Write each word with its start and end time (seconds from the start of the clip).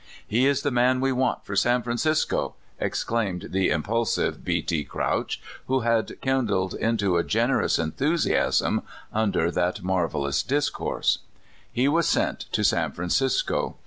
"He 0.35 0.47
is 0.47 0.63
the 0.63 0.71
man 0.71 0.99
we 0.99 1.11
want 1.11 1.45
for 1.45 1.55
San 1.55 1.83
Francisco!" 1.83 2.55
exclaimed 2.89 3.49
the 3.51 3.69
impulsive 3.69 4.43
B. 4.43 4.63
T. 4.63 4.83
Crouch, 4.83 5.39
who 5.67 5.81
had 5.81 6.19
kindled 6.21 6.73
into 6.73 7.17
a 7.17 7.23
generous 7.23 7.77
enthusiasm 7.77 8.81
under 9.13 9.51
that 9.51 9.83
marvelous 9.83 10.41
discourse. 10.41 11.19
He 11.71 11.87
was 11.87 12.07
sent 12.07 12.47
to 12.51 12.63
San 12.63 12.93
Francisco. 12.93 13.75